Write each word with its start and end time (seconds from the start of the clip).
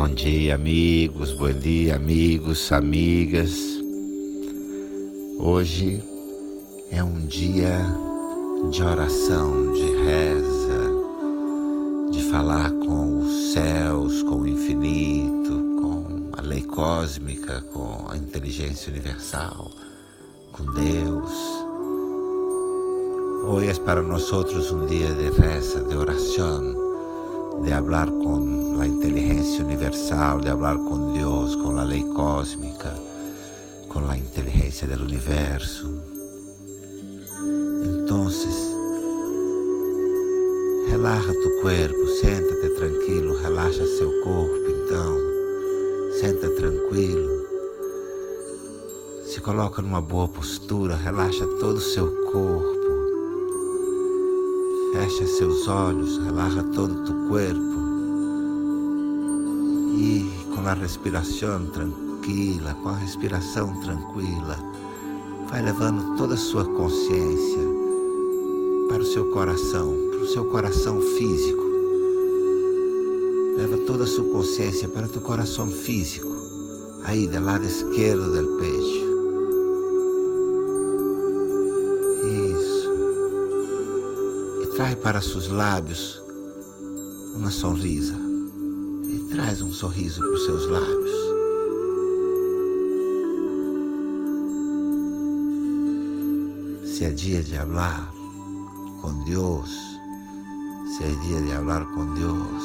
Bom 0.00 0.08
dia, 0.08 0.54
amigos, 0.54 1.32
bom 1.32 1.52
dia, 1.52 1.96
amigos, 1.96 2.72
amigas. 2.72 3.52
Hoje 5.38 6.02
é 6.90 7.04
um 7.04 7.26
dia 7.26 7.84
de 8.70 8.82
oração, 8.82 9.74
de 9.74 9.84
reza, 10.02 10.90
de 12.12 12.22
falar 12.30 12.70
com 12.70 13.18
os 13.18 13.52
céus, 13.52 14.22
com 14.22 14.36
o 14.36 14.48
infinito, 14.48 15.52
com 15.82 16.30
a 16.32 16.40
lei 16.40 16.62
cósmica, 16.62 17.60
com 17.70 18.06
a 18.08 18.16
inteligência 18.16 18.90
universal, 18.90 19.70
com 20.50 20.64
Deus. 20.64 21.32
Hoje 23.44 23.68
é 23.68 23.74
para 23.74 24.00
nós 24.00 24.32
um 24.32 24.86
dia 24.86 25.12
de 25.12 25.28
reza, 25.38 25.84
de 25.84 25.94
oração 25.94 26.88
de 27.62 27.72
hablar 27.74 28.06
con 28.06 28.69
la 28.80 28.86
inteligencia 28.86 29.62
universal, 29.62 30.40
de 30.40 30.48
hablar 30.48 30.78
con 30.78 31.12
Dios, 31.12 31.54
con 31.58 31.76
la 31.76 31.84
ley 31.84 32.02
cósmica, 32.14 32.94
con 33.88 34.06
la 34.06 34.16
inteligencia 34.16 34.88
del 34.88 35.02
universo. 35.02 35.86
Entonces, 37.84 38.54
relaja 40.88 41.30
tu 41.30 41.60
cuerpo, 41.60 41.98
senta-te 42.22 42.70
tranquilo, 42.70 43.36
relaxa 43.42 43.84
seu 43.98 44.10
corpo, 44.24 44.56
então, 44.70 45.14
senta 46.18 46.48
tranquilo. 46.48 47.28
Se 49.26 49.42
coloca 49.42 49.82
numa 49.82 50.00
boa 50.00 50.26
postura, 50.26 50.96
relaxa 50.96 51.46
todo 51.60 51.76
o 51.76 51.80
seu 51.82 52.06
corpo. 52.32 52.80
Fecha 54.94 55.26
seus 55.26 55.68
olhos, 55.68 56.16
relaja 56.24 56.62
todo 56.74 57.04
tu 57.04 57.28
corpo 57.28 57.89
e 60.00 60.24
com 60.54 60.66
a 60.66 60.72
respiração 60.72 61.66
tranquila, 61.66 62.74
com 62.82 62.88
a 62.88 62.96
respiração 62.96 63.78
tranquila, 63.82 64.56
vai 65.50 65.62
levando 65.62 66.16
toda 66.16 66.34
a 66.34 66.38
sua 66.38 66.64
consciência 66.64 67.60
para 68.88 69.02
o 69.02 69.04
seu 69.04 69.30
coração, 69.30 69.94
para 70.10 70.20
o 70.20 70.26
seu 70.26 70.46
coração 70.46 71.02
físico. 71.02 71.62
Leva 73.58 73.76
toda 73.86 74.04
a 74.04 74.06
sua 74.06 74.24
consciência 74.24 74.88
para 74.88 75.04
o 75.04 75.08
teu 75.08 75.20
coração 75.20 75.70
físico, 75.70 76.34
aí 77.04 77.26
do 77.26 77.44
lado 77.44 77.66
esquerdo 77.66 78.32
do 78.32 78.56
peito. 78.56 79.10
Traz 84.76 84.94
para 84.94 85.20
seus 85.20 85.48
lábios 85.48 86.22
uma 87.36 87.50
sorrisa. 87.50 88.29
Traz 89.30 89.62
um 89.62 89.72
sorriso 89.72 90.20
para 90.20 90.32
os 90.32 90.44
seus 90.44 90.66
lábios. 90.66 91.10
Se 96.84 97.04
é 97.04 97.10
dia 97.10 97.42
de 97.42 97.56
falar 97.56 98.12
com 99.00 99.24
Deus, 99.24 99.70
se 100.96 101.04
é 101.04 101.08
dia 101.26 101.40
de 101.40 101.52
falar 101.52 101.84
com 101.94 102.14
Deus, 102.14 102.64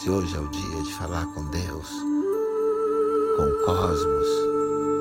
se 0.00 0.10
hoje 0.10 0.34
é 0.36 0.40
o 0.40 0.48
dia 0.48 0.82
de 0.82 0.92
falar 0.94 1.26
com 1.34 1.44
Deus, 1.50 1.88
com 3.36 3.42
o 3.42 3.64
cosmos, 3.64 4.28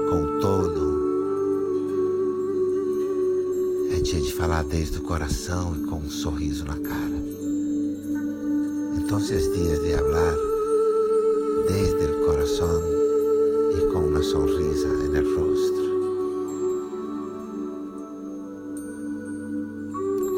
com 0.09 0.21
o 0.21 0.39
todo, 0.39 1.03
dia 4.03 4.19
de 4.19 4.33
falar 4.33 4.63
desde 4.65 4.97
o 4.97 5.01
coração 5.01 5.75
e 5.75 5.87
com 5.87 5.95
um 5.95 6.09
sorriso 6.09 6.65
na 6.65 6.77
cara. 6.77 7.23
Então, 8.97 9.17
é 9.17 9.21
dias 9.21 9.81
de 9.81 9.93
falar 9.95 10.52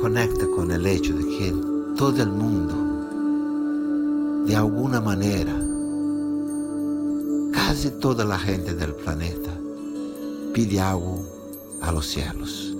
Conecta 0.05 0.45
com 0.45 0.61
o 0.61 0.87
hecho 0.87 1.13
de 1.13 1.23
que 1.23 1.51
todo 1.97 2.21
o 2.21 2.27
mundo, 2.27 2.75
de 4.45 4.53
alguma 4.53 5.01
maneira, 5.01 5.51
quase 7.51 7.89
toda 7.89 8.23
a 8.23 8.37
gente 8.37 8.71
do 8.73 8.93
planeta, 8.93 9.49
pide 10.53 10.77
algo 10.77 11.25
a 11.81 11.89
los 11.89 12.05
cielos. 12.05 12.77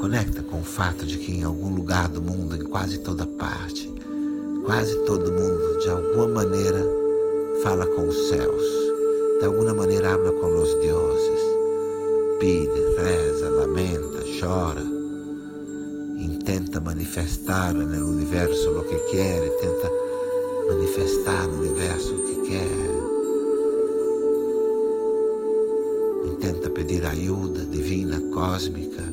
Conecta 0.00 0.42
com 0.42 0.58
o 0.58 0.64
fato 0.64 1.06
de 1.06 1.16
que 1.16 1.30
em 1.30 1.44
algum 1.44 1.76
lugar 1.76 2.08
do 2.08 2.20
mundo, 2.20 2.56
em 2.56 2.64
quase 2.64 2.98
toda 2.98 3.24
parte, 3.24 3.88
quase 4.66 4.96
todo 5.04 5.30
mundo, 5.30 5.78
de 5.78 5.90
alguma 5.90 6.26
maneira, 6.26 6.84
fala 7.62 7.86
com 7.86 8.08
os 8.08 8.16
céus, 8.28 8.64
de 9.38 9.44
alguma 9.44 9.72
maneira 9.74 10.12
habla 10.12 10.32
com 10.32 10.60
os 10.60 10.74
deuses, 10.80 11.40
pide, 12.40 12.80
reza, 12.98 13.48
lamenta, 13.48 14.24
chora, 14.40 14.91
intenta 16.42 16.80
manifestar 16.80 17.72
no 17.72 18.08
universo 18.08 18.70
o 18.76 18.82
que 18.82 18.98
quer, 19.12 19.48
tenta 19.60 19.90
manifestar 20.68 21.46
no 21.46 21.60
universo 21.60 22.14
o 22.16 22.22
que 22.24 22.34
quer. 22.48 22.92
Intenta 26.32 26.68
pedir 26.70 27.06
ajuda 27.06 27.64
divina, 27.66 28.20
cósmica 28.34 29.04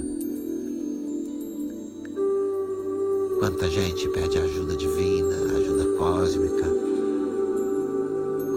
Quanta 3.37 3.69
gente 3.69 4.09
pede 4.09 4.39
ajuda 4.39 4.75
divina, 4.75 5.35
ajuda 5.55 5.97
cósmica, 5.99 6.65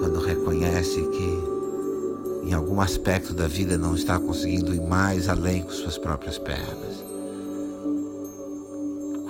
quando 0.01 0.19
reconhece 0.19 1.03
que 1.03 2.49
em 2.49 2.55
algum 2.55 2.81
aspecto 2.81 3.35
da 3.35 3.47
vida 3.47 3.77
não 3.77 3.95
está 3.95 4.19
conseguindo 4.19 4.75
ir 4.75 4.81
mais 4.81 5.29
além 5.29 5.63
com 5.63 5.71
suas 5.71 5.99
próprias 5.99 6.39
pernas. 6.39 7.12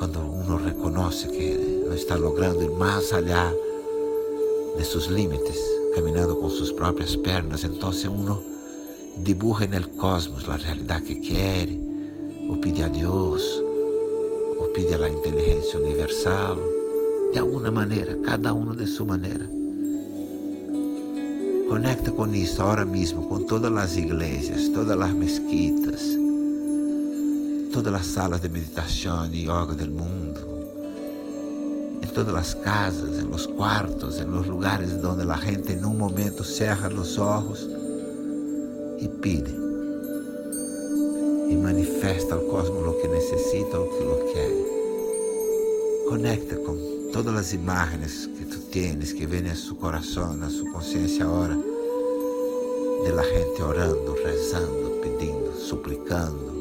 Quando 0.02 0.18
uno 0.18 0.56
reconhece 0.56 1.28
que 1.28 1.86
está 1.94 2.16
logrando 2.16 2.60
ir 2.60 2.72
mais 2.72 3.12
allá 3.12 3.54
de 4.76 4.84
seus 4.84 5.06
limites, 5.06 5.60
caminhando 5.94 6.34
com 6.34 6.50
suas 6.50 6.72
próprias 6.72 7.14
pernas, 7.14 7.62
então 7.62 7.92
uno 8.10 8.42
dibuja 9.18 9.68
no 9.68 9.88
cosmos 9.90 10.48
a 10.48 10.56
realidade 10.56 11.04
que 11.04 11.14
quer, 11.14 11.68
ou 12.48 12.56
pede 12.56 12.82
a 12.82 12.88
Deus 12.88 13.62
pide 14.74 14.92
a 14.94 14.98
la 14.98 15.08
universal, 15.08 16.58
de 17.32 17.38
alguma 17.38 17.70
maneira, 17.70 18.16
cada 18.24 18.52
um 18.52 18.74
de 18.74 18.88
sua 18.88 19.06
maneira. 19.06 19.48
Conecta 21.68 22.10
com 22.10 22.26
isso 22.34 22.60
agora 22.60 22.84
mesmo, 22.84 23.28
com 23.28 23.44
todas 23.44 23.72
as 23.76 23.96
igrejas, 23.96 24.68
todas 24.70 25.00
as 25.00 25.12
mesquitas, 25.12 26.21
todas 27.72 27.94
as 27.94 28.06
salas 28.06 28.40
de 28.42 28.50
meditação 28.50 29.26
e 29.32 29.44
yoga 29.44 29.74
do 29.74 29.90
mundo, 29.90 30.40
em 32.02 32.06
todas 32.08 32.34
as 32.34 32.54
casas, 32.54 33.18
em 33.18 33.26
los 33.26 33.46
quartos, 33.46 34.20
em 34.20 34.26
los 34.26 34.46
lugares 34.46 34.92
onde 35.02 35.22
a 35.22 35.36
gente 35.36 35.72
em 35.72 35.82
um 35.82 35.94
momento 35.94 36.44
cerra 36.44 36.92
os 36.92 37.16
olhos 37.16 37.66
e 38.98 39.08
pide 39.08 39.50
e 41.48 41.56
manifesta 41.56 42.34
ao 42.34 42.42
cosmos 42.42 42.86
o 42.86 42.92
que 43.00 43.08
necessita, 43.08 43.80
o 43.80 43.88
que 43.88 44.04
lo 44.04 44.32
quer. 44.32 46.08
Conecta 46.10 46.56
com 46.56 47.10
todas 47.10 47.34
as 47.34 47.52
imagens 47.54 48.26
que 48.26 48.44
tu 48.44 48.58
tens, 48.70 49.14
que 49.14 49.26
vêm 49.26 49.50
a 49.50 49.56
seu 49.56 49.76
coração, 49.76 50.36
na 50.36 50.50
sua 50.50 50.70
consciência 50.72 51.24
agora, 51.24 51.56
de 53.02 53.12
la 53.12 53.22
gente 53.22 53.62
orando, 53.62 54.14
rezando, 54.22 55.00
pedindo, 55.02 55.52
suplicando. 55.58 56.51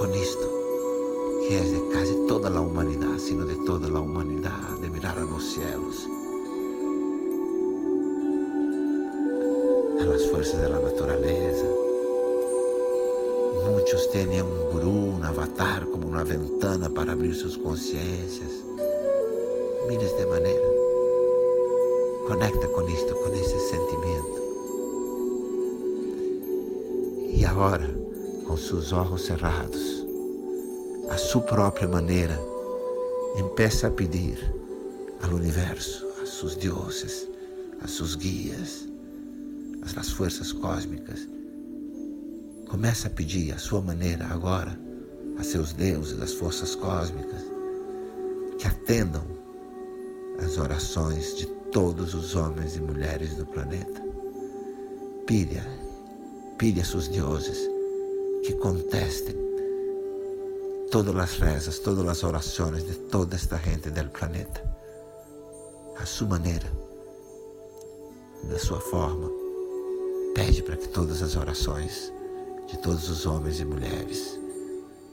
Com 0.00 0.14
isto, 0.14 0.48
que 1.46 1.54
é 1.54 1.60
de 1.60 1.78
quase 1.92 2.14
toda 2.26 2.48
a 2.48 2.58
humanidade, 2.58 3.20
sino 3.20 3.44
de 3.44 3.54
toda 3.66 3.86
a 3.86 4.00
humanidade, 4.00 4.80
de 4.80 4.88
mirar 4.88 5.18
a 5.18 5.24
los 5.24 5.44
cielos 5.52 6.08
a 10.00 10.04
las 10.06 10.24
fuerzas 10.30 10.58
de 10.62 10.68
la 10.70 10.80
naturaleza. 10.80 11.66
Muitos 13.70 14.06
têm 14.06 14.40
um 14.40 14.72
guru, 14.72 15.18
um 15.18 15.22
avatar, 15.22 15.84
como 15.84 16.06
uma 16.06 16.24
ventana 16.24 16.88
para 16.88 17.12
abrir 17.12 17.34
suas 17.34 17.58
consciências. 17.58 18.64
Mira 19.86 20.06
de 20.06 20.24
maneira. 20.24 20.70
Conecta 22.26 22.66
com 22.68 22.88
isto, 22.88 23.14
com 23.16 23.34
esse 23.34 23.60
sentimento. 23.68 24.40
E 27.36 27.44
agora, 27.44 27.99
com 28.50 28.56
seus 28.56 28.92
olhos 28.92 29.26
cerrados, 29.26 30.04
a 31.08 31.16
sua 31.16 31.40
própria 31.40 31.86
maneira, 31.86 32.36
empeça 33.38 33.86
a 33.86 33.90
pedir 33.92 34.52
ao 35.22 35.36
universo, 35.36 36.04
a 36.20 36.26
seus 36.26 36.56
deuses, 36.56 37.28
a 37.80 37.86
seus 37.86 38.16
guias, 38.16 38.88
as 39.94 40.10
forças 40.10 40.52
cósmicas. 40.52 41.28
Começa 42.68 43.06
a 43.06 43.10
pedir 43.12 43.52
a 43.52 43.58
sua 43.58 43.80
maneira 43.80 44.26
agora 44.26 44.76
a 45.38 45.44
seus 45.44 45.72
deuses, 45.72 46.20
as 46.20 46.32
forças 46.32 46.74
cósmicas, 46.74 47.44
que 48.58 48.66
atendam 48.66 49.22
as 50.44 50.58
orações 50.58 51.36
de 51.36 51.46
todos 51.70 52.14
os 52.14 52.34
homens 52.34 52.74
e 52.74 52.80
mulheres 52.80 53.36
do 53.36 53.46
planeta. 53.46 54.02
Pide, 55.24 55.62
pide 56.58 56.80
a 56.80 56.84
seus 56.84 57.06
deuses 57.06 57.69
que 58.42 58.54
contestem 58.54 59.36
todas 60.90 61.14
as 61.16 61.38
rezas, 61.38 61.78
todas 61.78 62.06
as 62.08 62.24
orações 62.24 62.84
de 62.84 62.94
toda 62.94 63.36
esta 63.36 63.56
gente 63.58 63.90
do 63.90 64.10
planeta, 64.10 64.62
a 65.96 66.06
sua 66.06 66.28
maneira, 66.28 66.66
da 68.44 68.58
sua 68.58 68.80
forma. 68.80 69.30
Pede 70.34 70.62
para 70.62 70.76
que 70.76 70.88
todas 70.88 71.22
as 71.22 71.36
orações 71.36 72.12
de 72.66 72.78
todos 72.78 73.08
os 73.10 73.26
homens 73.26 73.60
e 73.60 73.64
mulheres 73.64 74.38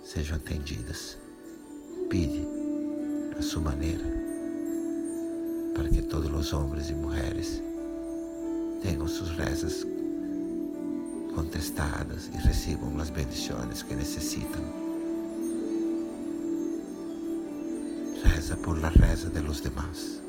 sejam 0.04 0.38
atendidas. 0.38 1.18
Pede 2.10 2.48
a 3.38 3.42
sua 3.42 3.62
maneira 3.62 4.06
para 5.76 5.90
que 5.90 6.02
todos 6.02 6.32
os 6.34 6.54
homens 6.54 6.90
e 6.90 6.94
mulheres 6.94 7.62
tenham 8.82 9.08
suas 9.08 9.30
rezas 9.32 9.86
contestadas 11.38 12.32
e 12.34 12.38
recebam 12.38 13.00
as 13.00 13.12
bendições 13.12 13.84
que 13.84 13.94
necessitam. 13.94 14.64
Reza 18.24 18.58
por 18.58 18.82
la 18.82 18.90
reza 18.90 19.30
de 19.30 19.42
los 19.42 19.62
demás. 19.62 20.27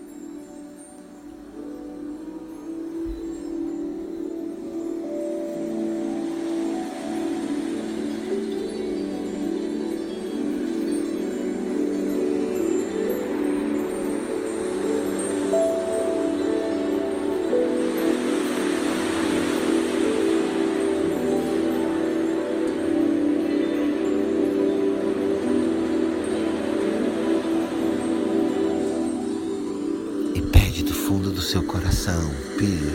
Seu 31.43 31.63
coração, 31.63 32.31
pide 32.59 32.91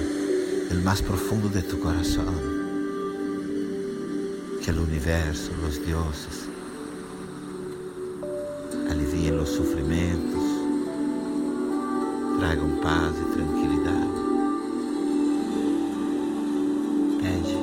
el 0.70 0.82
mais 0.82 1.02
profundo 1.02 1.48
de 1.50 1.62
tu 1.62 1.78
coração, 1.78 2.26
que 4.62 4.72
o 4.72 4.84
universo, 4.84 5.52
os 5.68 5.78
deuses, 5.78 6.50
aliviem 8.90 9.40
os 9.40 9.50
sofrimentos, 9.50 10.44
tragam 12.40 12.70
paz 12.82 13.16
e 13.18 13.26
tranquilidade. 13.34 14.22
Pede 17.22 17.58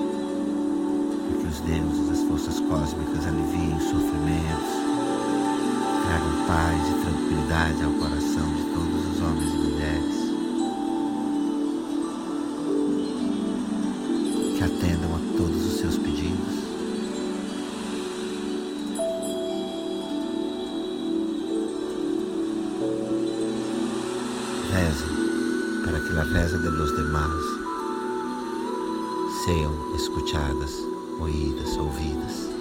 para 1.27 1.39
que 1.41 1.47
os 1.47 1.61
deuses, 1.61 2.11
as 2.11 2.29
forças 2.29 2.61
cósmicas 2.61 3.27
aliviem 3.27 3.77
os 3.77 3.85
sofrimentos, 3.85 4.73
tragam 6.07 6.47
paz 6.47 6.89
e 6.89 6.95
tranquilidade 7.05 7.83
ao 7.83 7.93
coração 7.93 8.55
de 8.55 8.63
todos 8.75 9.15
os 9.15 9.21
homens 9.21 9.53
e 9.53 9.57
mulheres. 9.57 9.80
Atendam 14.81 15.15
a 15.15 15.37
todos 15.37 15.67
os 15.67 15.79
seus 15.79 15.99
pedidos. 15.99 16.55
Reza 24.73 25.07
para 25.85 26.01
que 26.01 26.19
a 26.19 26.25
reza 26.25 26.59
de 26.59 26.71
los 26.71 26.97
demás 26.97 27.31
sejam 29.45 29.95
escuchadas, 29.95 30.73
oídas, 31.21 31.77
ouvidas. 31.77 32.60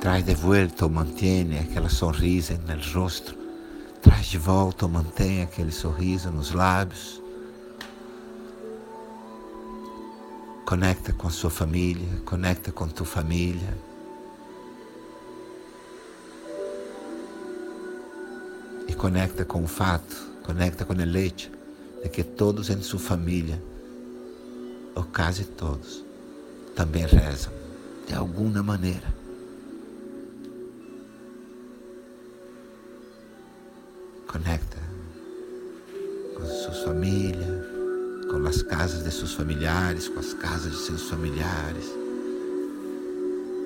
Traz 0.00 0.24
de 0.24 0.34
volta 0.34 0.86
ou 0.86 0.90
mantém 0.90 1.58
aquela 1.58 1.90
sorriso 1.90 2.54
no 2.54 2.98
rosto. 2.98 3.36
Traz 4.00 4.28
de 4.28 4.38
volta 4.38 4.86
ou 4.86 4.90
mantém 4.90 5.42
aquele 5.42 5.70
sorriso 5.70 6.30
nos 6.30 6.52
lábios. 6.52 7.20
Conecta 10.64 11.12
com 11.12 11.26
a 11.28 11.30
sua 11.30 11.50
família, 11.50 12.08
conecta 12.24 12.72
com 12.72 12.88
tua 12.88 13.04
família. 13.04 13.76
E 18.88 18.94
conecta 18.94 19.44
com 19.44 19.62
o 19.62 19.68
fato, 19.68 20.16
conecta 20.42 20.86
com 20.86 20.94
o 20.94 20.96
leite 20.96 21.52
de 22.02 22.08
que 22.08 22.24
todos 22.24 22.70
em 22.70 22.80
sua 22.80 22.98
família, 22.98 23.62
ou 24.94 25.04
quase 25.04 25.44
todos, 25.44 26.02
também 26.74 27.04
rezam 27.04 27.52
de 28.06 28.14
alguma 28.14 28.62
maneira. 28.62 29.19
Conecta 34.42 34.78
com 36.34 36.44
suas 36.46 36.82
famílias, 36.82 37.66
com 38.30 38.46
as 38.46 38.62
casas 38.62 39.04
de 39.04 39.10
seus 39.10 39.34
familiares, 39.34 40.08
com 40.08 40.18
as 40.18 40.32
casas 40.32 40.72
de 40.72 40.78
seus 40.78 41.02
familiares, 41.10 41.94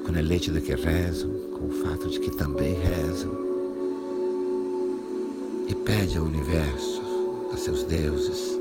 com 0.04 0.10
o 0.10 0.20
leite 0.20 0.50
de 0.50 0.60
que 0.60 0.74
rezam, 0.74 1.30
com 1.30 1.68
o 1.68 1.84
fato 1.84 2.08
de 2.08 2.18
que 2.18 2.30
também 2.32 2.74
rezam. 2.74 3.30
E 5.68 5.74
pede 5.76 6.18
ao 6.18 6.24
universo, 6.24 7.02
a 7.52 7.56
seus 7.56 7.84
deuses, 7.84 8.58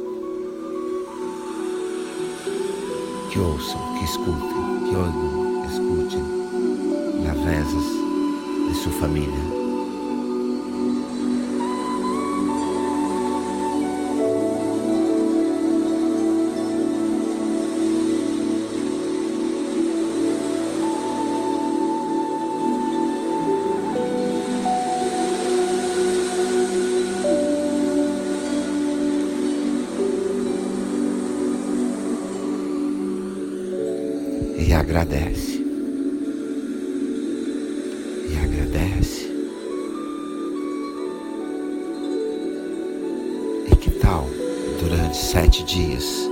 que 3.32 3.40
ouçam, 3.40 3.98
que 3.98 4.06
escutem, 4.06 4.88
que 4.88 4.96
oigam, 4.96 5.66
escutem 5.66 6.24
as 7.28 7.44
rezas 7.44 8.70
de 8.70 8.84
sua 8.84 8.94
família. 9.00 9.63
Agradece. 35.04 35.62
E 38.30 38.38
agradece. 38.38 39.32
E 43.70 43.76
que 43.76 43.92
tal 43.92 44.26
durante 44.80 45.18
sete 45.18 45.64
dias? 45.64 46.30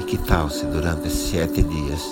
E 0.00 0.04
que 0.04 0.18
tal 0.18 0.50
se 0.50 0.66
durante 0.66 1.08
sete 1.08 1.62
dias 1.62 2.02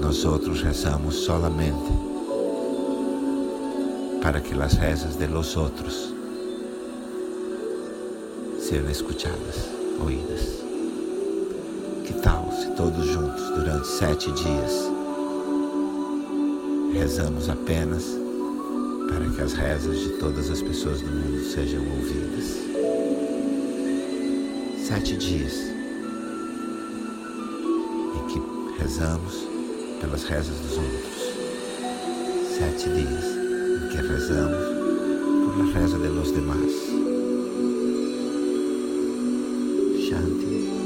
nós 0.00 0.24
outros 0.24 0.62
rezamos 0.62 1.16
solamente 1.16 1.92
para 4.22 4.40
que 4.40 4.54
as 4.60 4.74
rezas 4.74 5.16
de 5.16 5.26
los 5.26 5.56
outros 5.56 6.14
sejam 8.58 8.90
escutadas, 8.90 9.68
oídas? 10.04 10.75
Se 12.26 12.70
todos 12.72 13.08
juntos, 13.08 13.50
durante 13.54 13.86
sete 13.86 14.32
dias, 14.32 14.90
rezamos 16.92 17.48
apenas 17.48 18.02
para 19.08 19.30
que 19.30 19.42
as 19.42 19.52
rezas 19.52 19.96
de 19.96 20.08
todas 20.18 20.50
as 20.50 20.60
pessoas 20.60 21.02
do 21.02 21.06
mundo 21.06 21.44
sejam 21.44 21.82
ouvidas? 21.82 22.56
Sete 24.88 25.16
dias 25.16 25.52
em 28.16 28.26
que 28.26 28.82
rezamos 28.82 29.46
pelas 30.00 30.24
rezas 30.24 30.58
dos 30.58 30.78
outros. 30.78 31.22
Sete 32.58 32.88
dias 32.88 33.24
em 33.84 33.88
que 33.88 34.02
rezamos 34.02 34.66
por 35.44 35.58
la 35.58 35.78
reza 35.78 35.96
de 35.96 36.08
los 36.08 36.32
demás. 36.32 36.72
Shanti. 40.08 40.85